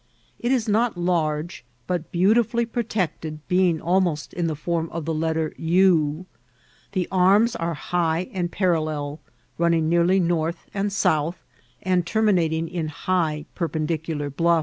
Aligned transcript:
It 0.39 0.51
is 0.51 0.67
not 0.67 0.97
large, 0.97 1.63
but 1.85 2.11
beautifully 2.11 2.65
protected, 2.65 3.39
being 3.47 3.79
almost 3.79 4.33
in 4.33 4.47
the 4.47 4.55
foixn 4.55 4.89
of 4.89 5.05
the 5.05 5.13
letter 5.13 5.53
U. 5.59 6.25
The 6.93 7.07
arms 7.11 7.55
are 7.55 7.75
high 7.75 8.27
and 8.33 8.51
paiaUeJ, 8.51 9.19
mn? 9.59 9.69
ning 9.69 9.89
nearly 9.89 10.19
north 10.19 10.65
and 10.73 10.91
south, 10.91 11.43
and 11.83 12.03
terminating 12.03 12.67
in 12.67 12.89
higb 12.89 13.45
peipendicular 13.55 14.35
blu&. 14.35 14.59